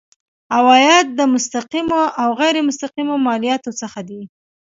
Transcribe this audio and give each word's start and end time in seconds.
عواید 0.55 1.07
د 1.19 1.21
مستقیمو 1.33 2.01
او 2.21 2.29
غیر 2.39 2.55
مستقیمو 2.67 3.15
مالیاتو 3.27 3.71
څخه 3.81 3.99
دي. 4.09 4.21